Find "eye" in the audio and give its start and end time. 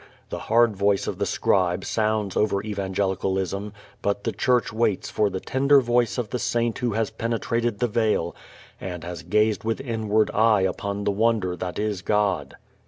10.31-10.61